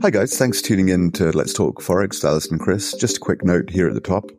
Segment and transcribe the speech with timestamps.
[0.00, 2.94] Hi guys, thanks for tuning in to Let's Talk Forex, Dallas and Chris.
[2.94, 4.30] Just a quick note here at the top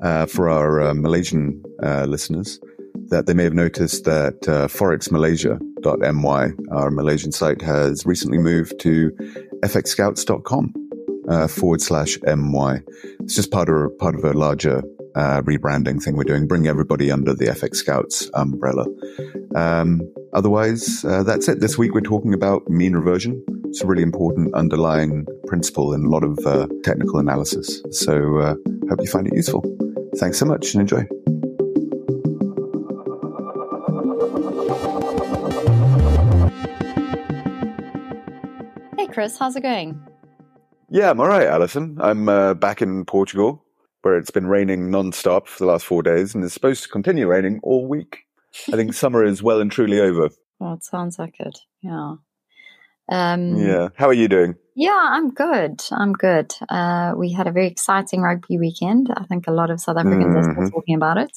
[0.00, 2.60] uh, for our uh, Malaysian uh, listeners
[3.08, 9.10] that they may have noticed that uh, forexmalaysia.my, our Malaysian site, has recently moved to
[9.64, 10.72] fxscouts.com
[11.28, 12.80] uh, forward slash my.
[13.18, 14.84] It's just part of part of a larger
[15.16, 18.86] uh, rebranding thing we're doing, bring everybody under the FX Scouts umbrella.
[19.56, 20.00] Um,
[20.32, 21.58] otherwise, that's it.
[21.58, 23.44] This week we're talking about mean reversion.
[23.68, 27.82] It's a really important underlying principle in a lot of uh, technical analysis.
[27.90, 28.54] So, uh,
[28.88, 29.62] hope you find it useful.
[30.16, 31.06] Thanks so much and enjoy.
[38.96, 40.00] Hey, Chris, how's it going?
[40.88, 41.98] Yeah, I'm all right, Alison.
[42.00, 43.62] I'm uh, back in Portugal
[44.00, 47.26] where it's been raining non-stop for the last four days and it's supposed to continue
[47.26, 48.24] raining all week.
[48.68, 50.30] I think summer is well and truly over.
[50.60, 51.56] Well, it sounds like it.
[51.82, 52.14] Yeah.
[53.08, 53.88] Um, yeah.
[53.96, 54.54] How are you doing?
[54.74, 55.82] Yeah, I'm good.
[55.90, 56.54] I'm good.
[56.68, 59.08] Uh, we had a very exciting rugby weekend.
[59.16, 60.36] I think a lot of South Africans mm-hmm.
[60.36, 60.68] are still mm-hmm.
[60.68, 61.32] talking about it.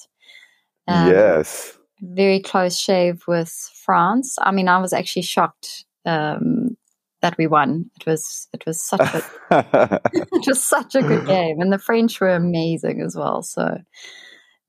[0.87, 1.77] Um, yes.
[2.01, 3.49] Very close shave with
[3.83, 4.37] France.
[4.41, 6.77] I mean, I was actually shocked um,
[7.21, 7.89] that we won.
[7.99, 9.23] It was it was such a
[10.13, 13.43] it was such a good game, and the French were amazing as well.
[13.43, 13.77] So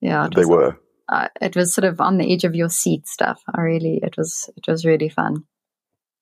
[0.01, 0.79] yeah, they were.
[1.09, 3.43] Uh, it was sort of on the edge of your seat stuff.
[3.55, 5.45] I really, it was it was really fun.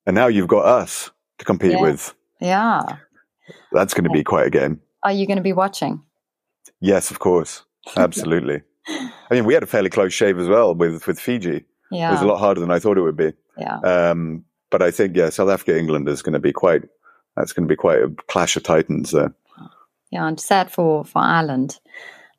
[0.07, 1.83] And now you've got us to compete yeah.
[1.83, 2.15] with.
[2.41, 2.83] Yeah,
[3.73, 4.81] that's going to be quite a game.
[5.03, 6.03] Are you going to be watching?
[6.81, 7.65] Yes, of course,
[7.97, 8.63] absolutely.
[8.89, 11.65] I mean, we had a fairly close shave as well with with Fiji.
[11.91, 13.33] Yeah, it was a lot harder than I thought it would be.
[13.59, 13.79] Yeah.
[13.79, 16.83] Um, but I think yeah, South Africa England is going to be quite.
[17.37, 19.35] That's going to be quite a clash of titans there.
[20.11, 21.79] Yeah, and sad for for Ireland.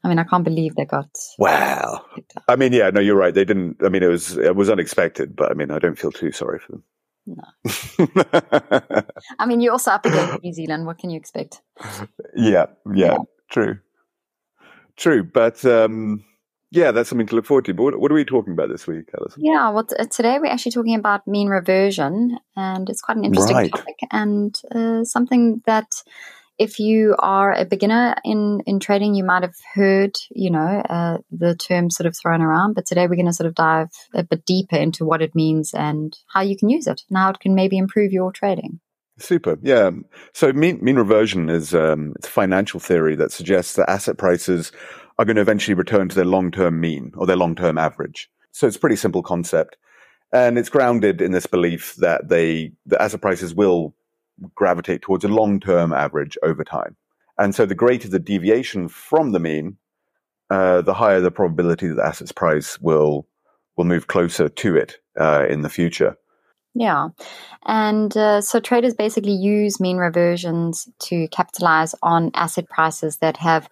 [0.03, 1.09] I mean, I can't believe they got.
[1.37, 2.05] Wow.
[2.47, 3.33] I mean, yeah, no, you're right.
[3.33, 3.77] They didn't.
[3.83, 6.59] I mean, it was it was unexpected, but I mean, I don't feel too sorry
[6.59, 6.83] for them.
[7.25, 7.43] No.
[9.39, 10.85] I mean, you're also up against New Zealand.
[10.85, 11.61] What can you expect?
[12.35, 13.17] Yeah, yeah, yeah.
[13.49, 13.79] true,
[14.97, 15.23] true.
[15.23, 16.23] But um,
[16.71, 17.73] yeah, that's something to look forward to.
[17.73, 19.43] But what, what are we talking about this week, Alison?
[19.45, 23.55] Yeah, well, t- today we're actually talking about mean reversion, and it's quite an interesting
[23.55, 23.71] right.
[23.71, 26.01] topic and uh, something that
[26.61, 31.17] if you are a beginner in, in trading, you might have heard, you know, uh,
[31.31, 32.75] the term sort of thrown around.
[32.75, 35.73] But today we're going to sort of dive a bit deeper into what it means
[35.73, 38.79] and how you can use it and how it can maybe improve your trading.
[39.17, 39.57] Super.
[39.63, 39.89] Yeah.
[40.33, 44.71] So mean, mean reversion is um, it's a financial theory that suggests that asset prices
[45.17, 48.29] are going to eventually return to their long-term mean or their long-term average.
[48.51, 49.77] So it's a pretty simple concept.
[50.31, 53.95] And it's grounded in this belief that they, the asset prices will
[54.55, 56.95] gravitate towards a long-term average over time.
[57.37, 59.77] And so the greater the deviation from the mean,
[60.49, 63.27] uh, the higher the probability that the asset's price will,
[63.77, 66.17] will move closer to it, uh, in the future.
[66.73, 67.09] Yeah.
[67.65, 73.69] And uh, so traders basically use mean reversions to capitalize on asset prices that have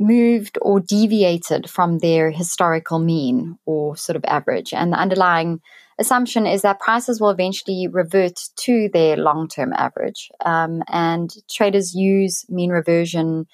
[0.00, 4.72] moved or deviated from their historical mean or sort of average.
[4.72, 5.60] And the underlying
[5.98, 10.30] assumption is that prices will eventually revert to their long term average.
[10.44, 13.46] Um, and traders use mean reversion.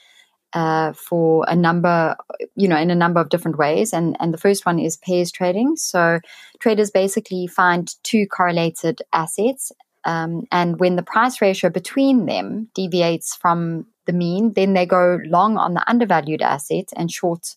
[0.53, 2.17] Uh, for a number,
[2.55, 3.93] you know, in a number of different ways.
[3.93, 5.77] And, and the first one is pairs trading.
[5.77, 6.21] So
[6.61, 9.71] traders basically find two correlated assets.
[10.07, 15.19] Um, and when the price ratio between them deviates from the mean, then they go
[15.27, 17.57] long on the undervalued asset and short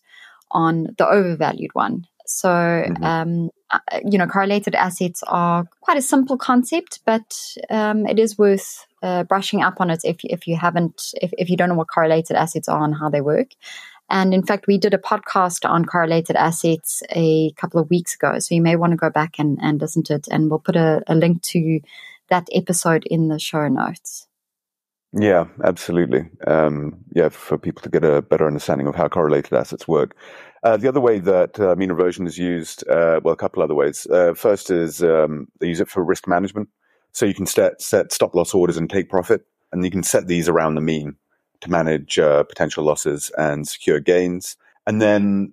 [0.50, 2.06] on the overvalued one.
[2.26, 3.02] So, mm-hmm.
[3.02, 7.34] um, uh, you know, correlated assets are quite a simple concept, but
[7.70, 11.50] um, it is worth uh, brushing up on it if if you haven't, if, if
[11.50, 13.48] you don't know what correlated assets are and how they work.
[14.10, 18.40] And in fact, we did a podcast on correlated assets a couple of weeks ago.
[18.40, 20.26] So you may want to go back and, and listen to it.
[20.30, 21.80] And we'll put a, a link to
[22.28, 24.26] that episode in the show notes.
[25.12, 26.28] Yeah, absolutely.
[26.46, 30.14] Um, yeah, for people to get a better understanding of how correlated assets work.
[30.62, 33.74] Uh, the other way that uh, mean reversion is used, uh, well, a couple other
[33.74, 34.06] ways.
[34.06, 36.68] Uh, first is um, they use it for risk management.
[37.12, 40.28] So you can set, set stop loss orders and take profit, and you can set
[40.28, 41.16] these around the mean
[41.62, 44.56] to manage uh, potential losses and secure gains.
[44.86, 45.52] And then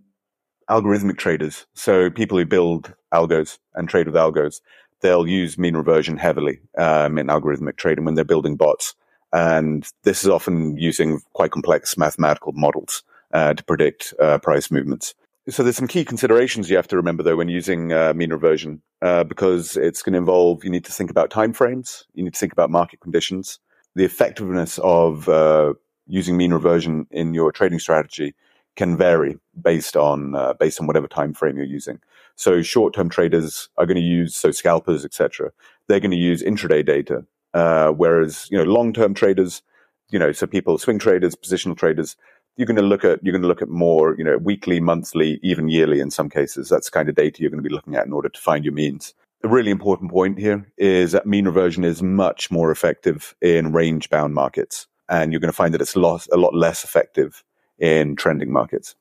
[0.69, 4.61] algorithmic traders, so people who build algos and trade with algos,
[5.01, 8.93] they'll use mean reversion heavily um, in algorithmic trading when they're building bots
[9.33, 13.03] and this is often using quite complex mathematical models
[13.33, 15.13] uh, to predict uh, price movements.
[15.50, 18.81] So there's some key considerations you have to remember though when using uh, mean reversion,
[19.01, 22.39] uh, because it's going to involve you need to think about timeframes, you need to
[22.39, 23.59] think about market conditions,
[23.95, 25.73] the effectiveness of uh,
[26.06, 28.35] using mean reversion in your trading strategy
[28.75, 32.00] can vary based on uh, based on whatever time frame you're using.
[32.35, 35.51] So short term traders are going to use so scalpers etc.
[35.88, 37.25] They're going to use intraday data
[37.57, 39.63] Uh, whereas, you know, long-term traders,
[40.12, 42.15] you know, so people, swing traders, positional traders,
[42.56, 45.39] you're going to look at, you're going to look at more, you know, weekly, monthly,
[45.42, 46.69] even yearly in some cases.
[46.69, 48.63] That's the kind of data you're going to be looking at in order to find
[48.63, 49.15] your means.
[49.44, 54.09] A really important point here is that mean reversion is much more effective in range
[54.12, 54.86] bound markets.
[55.09, 57.44] And you're going to find that it's a lot, a lot less effective
[57.80, 58.95] in trending markets.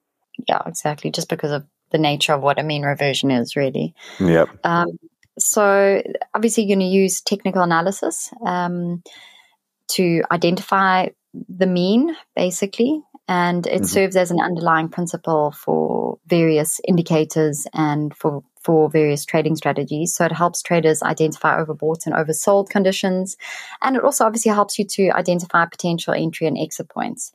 [0.48, 1.10] Yeah, exactly.
[1.10, 3.94] Just because of the nature of what a mean reversion is, really.
[4.18, 4.46] Yeah.
[4.64, 4.98] Um,
[5.38, 6.02] so
[6.34, 9.02] obviously, you're going to use technical analysis um,
[9.88, 11.08] to identify
[11.48, 13.84] the mean, basically, and it mm-hmm.
[13.84, 20.14] serves as an underlying principle for various indicators and for for various trading strategies.
[20.14, 23.36] So it helps traders identify overbought and oversold conditions,
[23.82, 27.32] and it also obviously helps you to identify potential entry and exit points.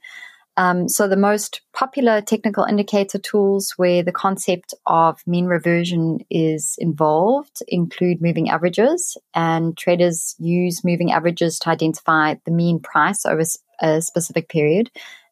[0.62, 6.76] Um, so the most popular technical indicator tools where the concept of mean reversion is
[6.78, 13.42] involved include moving averages, and traders use moving averages to identify the mean price over
[13.80, 14.92] a specific period.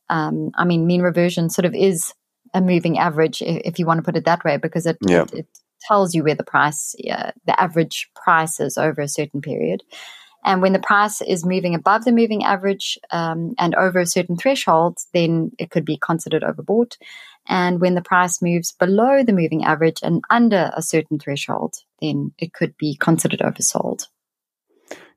[0.09, 2.11] Um, I mean, mean reversion sort of is
[2.55, 5.21] a moving average, if you want to put it that way, because it, yeah.
[5.21, 5.47] it, it
[5.87, 9.83] tells you where the price, yeah, the average price is over a certain period.
[10.43, 14.37] And when the price is moving above the moving average um, and over a certain
[14.37, 16.97] threshold, then it could be considered overbought.
[17.47, 22.31] And when the price moves below the moving average and under a certain threshold, then
[22.37, 24.07] it could be considered oversold.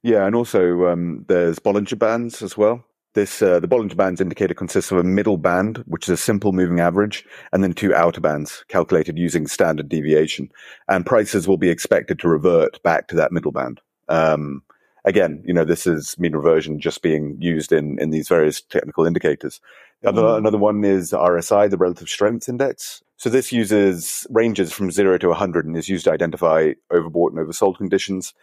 [0.02, 2.84] Yeah, and also um, there's Bollinger Bands as well.
[3.14, 6.52] This uh, the Bollinger Bands indicator consists of a middle band, which is a simple
[6.52, 10.50] moving average, and then two outer bands calculated using standard deviation.
[10.88, 13.80] And prices will be expected to revert back to that middle band.
[14.08, 14.62] Um,
[15.04, 19.06] again, you know, this is mean reversion just being used in, in these various technical
[19.06, 19.60] indicators.
[20.04, 20.38] Other, mm.
[20.38, 23.02] Another one is RSI, the relative strength index.
[23.16, 27.38] So this uses ranges from zero to 100 and is used to identify overbought and
[27.38, 28.34] oversold conditions.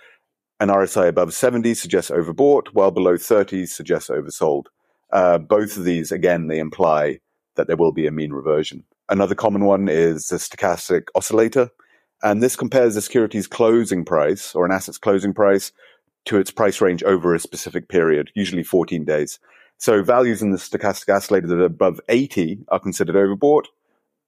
[0.62, 4.66] An RSI above 70 suggests overbought, while below 30 suggests oversold.
[5.12, 7.20] Uh, both of these, again, they imply
[7.56, 8.84] that there will be a mean reversion.
[9.10, 11.70] Another common one is the stochastic oscillator.
[12.22, 15.72] And this compares the security's closing price or an asset's closing price
[16.26, 19.40] to its price range over a specific period, usually 14 days.
[19.78, 23.66] So values in the stochastic oscillator that are above 80 are considered overbought.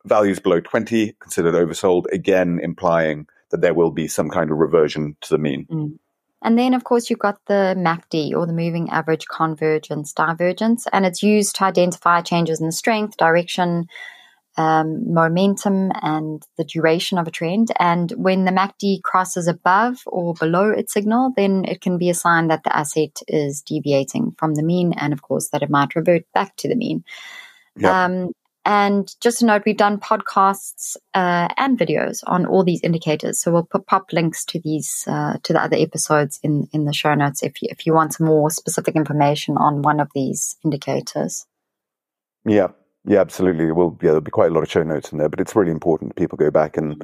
[0.05, 5.15] Values below 20 considered oversold, again implying that there will be some kind of reversion
[5.21, 5.67] to the mean.
[5.69, 5.99] Mm.
[6.43, 11.05] And then, of course, you've got the MACD or the moving average convergence divergence, and
[11.05, 13.87] it's used to identify changes in strength, direction,
[14.57, 17.71] um, momentum and the duration of a trend.
[17.79, 22.13] And when the MACD crosses above or below its signal, then it can be a
[22.13, 25.95] sign that the asset is deviating from the mean, and of course, that it might
[25.95, 27.03] revert back to the mean.
[27.77, 27.91] Yep.
[27.91, 28.31] Um,
[28.63, 33.41] and just a note, we've done podcasts uh, and videos on all these indicators.
[33.41, 36.93] So we'll put pop links to these uh, to the other episodes in in the
[36.93, 40.57] show notes if you, if you want some more specific information on one of these
[40.63, 41.47] indicators.
[42.45, 42.67] Yeah,
[43.05, 43.71] yeah, absolutely.
[43.71, 45.71] Well, yeah, there'll be quite a lot of show notes in there, but it's really
[45.71, 47.03] important people go back and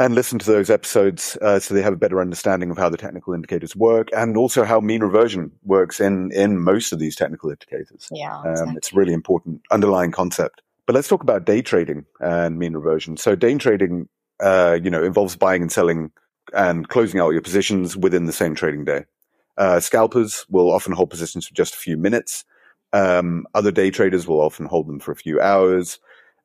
[0.00, 2.96] and listen to those episodes uh, so they have a better understanding of how the
[2.96, 7.50] technical indicators work and also how mean reversion works in in most of these technical
[7.50, 8.08] indicators.
[8.12, 8.74] Yeah, um, exactly.
[8.76, 10.62] it's a really important underlying concept.
[10.86, 13.16] But let's talk about day trading and mean reversion.
[13.16, 14.08] So day trading,
[14.40, 16.10] uh, you know, involves buying and selling
[16.54, 19.04] and closing out your positions within the same trading day.
[19.58, 22.44] Uh, scalpers will often hold positions for just a few minutes
[22.92, 25.98] um, other day traders will often hold them for a few hours.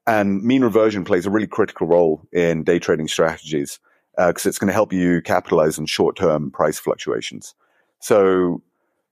[0.06, 3.80] And mean reversion plays a really critical role in day trading strategies
[4.18, 7.56] because uh, it's going to help you capitalize on short term price fluctuations.
[8.00, 8.62] So,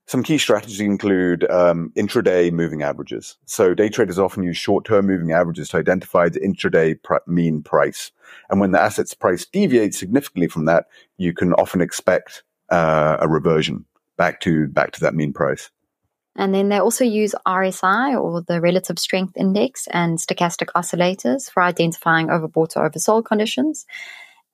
[0.06, 3.36] some key strategies include um, intraday moving averages.
[3.46, 7.62] So, day traders often use short term moving averages to identify the intraday pr- mean
[7.62, 8.12] price.
[8.50, 10.86] And when the asset's price deviates significantly from that,
[11.16, 13.86] you can often expect uh, a reversion
[14.18, 15.70] back to back to that mean price.
[16.36, 21.62] And then they also use RSI or the relative strength index and stochastic oscillators for
[21.62, 23.84] identifying overbought or oversold conditions.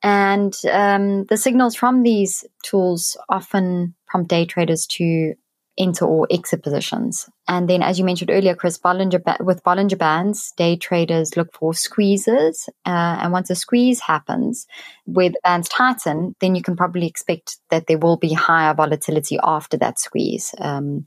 [0.02, 5.34] And um, the signals from these tools often prompt day traders to
[5.78, 7.30] enter or exit positions.
[7.46, 11.52] And then, as you mentioned earlier, Chris, Bollinger ba- with Bollinger Bands, day traders look
[11.52, 12.68] for squeezes.
[12.84, 14.66] Uh, and once a squeeze happens,
[15.04, 19.38] where the bands tighten, then you can probably expect that there will be higher volatility
[19.42, 20.54] after that squeeze.
[20.58, 21.06] Um,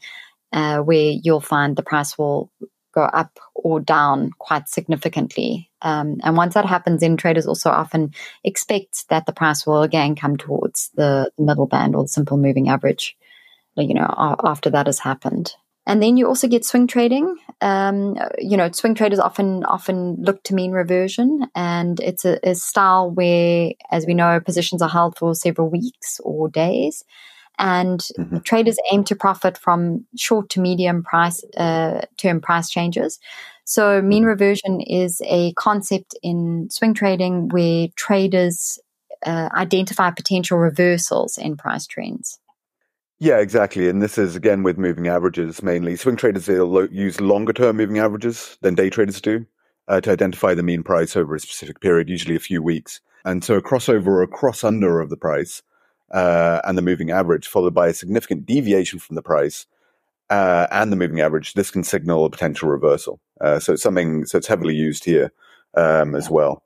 [0.51, 2.51] uh, where you'll find the price will
[2.93, 5.69] go up or down quite significantly.
[5.81, 10.15] Um, and once that happens, then traders also often expect that the price will again
[10.15, 13.17] come towards the middle band or the simple moving average,
[13.75, 15.53] you know, after that has happened.
[15.87, 17.37] And then you also get swing trading.
[17.59, 22.53] Um, you know, swing traders often often look to mean reversion, and it's a, a
[22.53, 27.03] style where, as we know, positions are held for several weeks or days
[27.57, 28.37] and mm-hmm.
[28.39, 33.19] traders aim to profit from short to medium price uh, term price changes.
[33.63, 34.29] So mean mm-hmm.
[34.29, 38.79] reversion is a concept in swing trading where traders
[39.25, 42.39] uh, identify potential reversals in price trends.
[43.19, 43.87] Yeah, exactly.
[43.87, 45.95] And this is again with moving averages mainly.
[45.95, 49.45] Swing traders they'll use longer term moving averages than day traders do
[49.87, 52.99] uh, to identify the mean price over a specific period, usually a few weeks.
[53.23, 55.61] And so a crossover or a cross under of the price
[56.11, 59.65] uh, and the moving average, followed by a significant deviation from the price
[60.31, 63.19] uh, and the moving average, this can signal a potential reversal.
[63.41, 65.31] Uh, so it's something, so it's heavily used here
[65.75, 66.63] um, as well.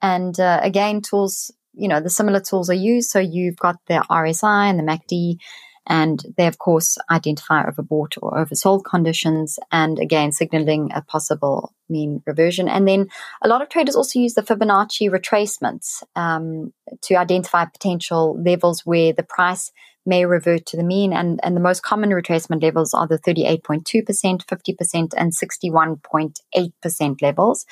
[0.00, 3.10] And uh, again, tools, you know, the similar tools are used.
[3.10, 5.40] So you've got the RSI and the MACD,
[5.86, 12.22] and they, of course, identify overbought or oversold conditions, and again, signaling a possible mean
[12.26, 12.68] reversion.
[12.68, 13.08] And then
[13.42, 16.72] a lot of traders also use the Fibonacci retracements um,
[17.02, 19.70] to identify potential levels where the price
[20.06, 21.12] may revert to the mean.
[21.12, 27.66] And, and the most common retracement levels are the 38.2%, 50%, and 61.8% levels.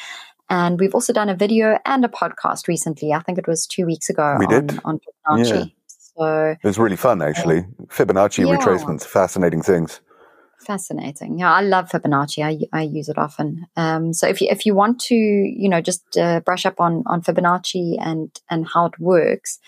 [0.50, 3.12] And we've also done a video and a podcast recently.
[3.12, 4.80] I think it was two weeks ago we on, did.
[4.84, 5.48] on Fibonacci.
[5.48, 5.64] Yeah.
[6.22, 7.58] So it was really fun, actually.
[7.58, 8.56] Um, Fibonacci yeah.
[8.56, 10.00] retracements, fascinating things.
[10.60, 11.38] Fascinating.
[11.38, 12.44] Yeah, I love Fibonacci.
[12.44, 13.66] I, I use it often.
[13.76, 17.02] Um, so if you if you want to, you know, just uh, brush up on
[17.06, 19.58] on Fibonacci and and how it works,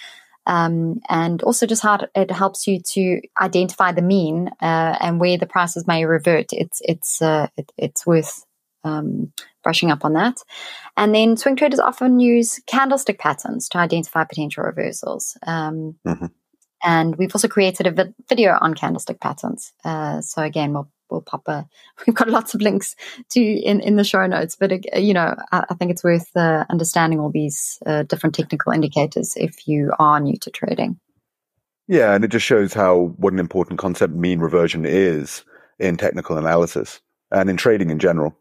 [0.46, 5.36] um, and also just how it helps you to identify the mean uh, and where
[5.36, 6.52] the prices may revert.
[6.52, 8.44] It's it's uh, it, it's worth
[8.84, 9.32] um,
[9.62, 10.36] brushing up on that.
[10.96, 15.36] And then swing traders often use candlestick patterns to identify potential reversals.
[15.46, 16.26] Um, mm-hmm.
[16.84, 19.72] And we've also created a vi- video on candlestick patterns.
[19.84, 21.66] Uh, so again, we'll we'll pop a.
[22.06, 22.94] We've got lots of links
[23.30, 26.28] to in in the show notes, but uh, you know, I, I think it's worth
[26.36, 31.00] uh, understanding all these uh, different technical indicators if you are new to trading.
[31.88, 35.44] Yeah, and it just shows how what an important concept mean reversion is
[35.78, 37.00] in technical analysis
[37.30, 38.36] and in trading in general.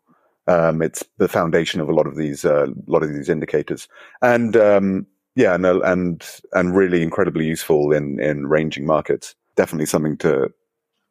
[0.48, 3.88] Um, it's the foundation of a lot of these uh, a lot of these indicators,
[4.22, 6.24] and um, yeah, and and
[6.54, 9.36] and really incredibly useful in in ranging markets.
[9.56, 10.52] Definitely something to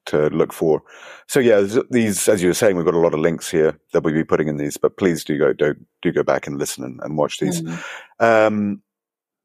[0.07, 0.83] to look for.
[1.29, 4.03] So yeah, these, as you were saying, we've got a lot of links here that
[4.03, 6.85] we'll be putting in these, but please do go, do, do go back and listen
[6.85, 7.63] and, and watch these.
[7.63, 8.25] Mm-hmm.
[8.25, 8.83] Um,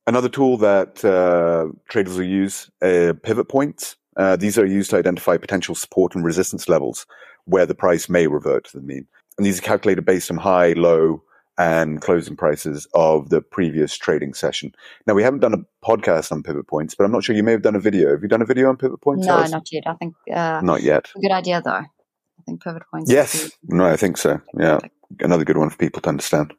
[0.08, 3.96] another tool that, uh, traders will use, uh, pivot points.
[4.16, 7.06] Uh, these are used to identify potential support and resistance levels
[7.46, 9.08] where the price may revert to the mean.
[9.38, 11.22] And these are calculated based on high, low,
[11.58, 14.74] and closing prices of the previous trading session.
[15.08, 17.52] Now, we haven't done a podcast on pivot points, but I'm not sure you may
[17.52, 18.12] have done a video.
[18.12, 19.26] Have you done a video on pivot points?
[19.26, 19.84] No, not yet.
[19.88, 21.12] I think uh, not yet.
[21.20, 21.72] good idea, though.
[21.72, 23.12] I think pivot points.
[23.12, 24.40] Yes, no, I think so.
[24.58, 24.80] Yeah,
[25.20, 26.54] another good one for people to understand.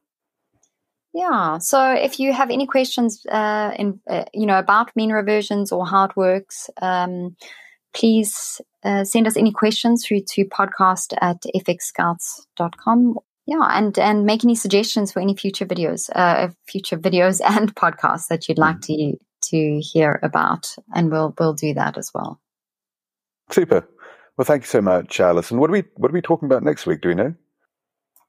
[1.14, 1.58] Yeah.
[1.58, 5.86] So if you have any questions, uh, in uh, you know about mean reversions or
[5.86, 7.36] how it works, um,
[7.94, 13.16] please uh, send us any questions through to podcast at fxscouts.com
[13.48, 18.28] yeah and and make any suggestions for any future videos uh, future videos and podcasts
[18.28, 19.12] that you'd like mm-hmm.
[19.12, 22.40] to to hear about and we'll we'll do that as well
[23.50, 23.88] super
[24.36, 26.86] well thank you so much alison what are we what are we talking about next
[26.86, 27.34] week do we know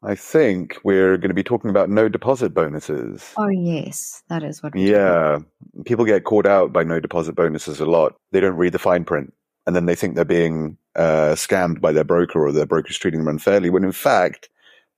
[0.02, 3.34] I think we're going to be talking about no deposit bonuses.
[3.36, 4.74] Oh yes, that is what.
[4.74, 5.40] yeah,
[5.84, 8.16] people get caught out by no deposit bonuses a lot.
[8.32, 9.34] They don't read the fine print,
[9.68, 13.20] and then they think they're being uh, scammed by their broker or their broker's treating
[13.20, 13.70] them unfairly.
[13.70, 14.48] When in fact,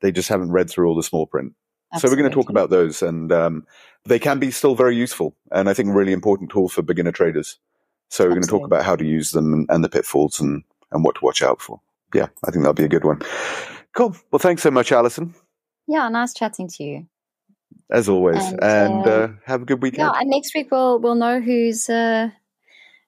[0.01, 1.53] they just haven't read through all the small print.
[1.93, 2.08] Absolutely.
[2.08, 3.65] So we're going to talk about those, and um,
[4.05, 7.12] they can be still very useful, and I think a really important tool for beginner
[7.12, 7.58] traders.
[8.10, 8.36] So we're Absolutely.
[8.36, 11.15] going to talk about how to use them and, and the pitfalls and and what
[11.15, 11.81] to watch out for.
[12.13, 13.22] Yeah, I think that'll be a good one.
[13.96, 14.15] Cool.
[14.31, 15.34] Well, thanks so much, Alison.
[15.88, 17.08] Yeah, nice chatting to you.
[17.89, 20.10] As always, and, and uh, uh, have a good weekend.
[20.13, 22.29] Yeah, and next week we'll we'll know who's uh,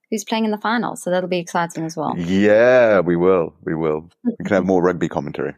[0.10, 2.18] who's playing in the final, so that'll be exciting as well.
[2.18, 3.54] Yeah, we will.
[3.64, 4.10] We will.
[4.24, 5.56] we can have more rugby commentary.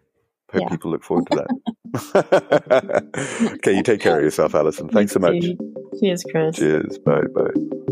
[0.52, 0.70] Hope yeah.
[0.70, 1.48] people look forward to that.
[3.56, 4.90] okay, you take care of yourself, Alison.
[4.90, 5.44] Thanks so much.
[6.00, 6.56] Cheers, Chris.
[6.56, 6.98] Cheers.
[7.00, 7.92] Bye bye.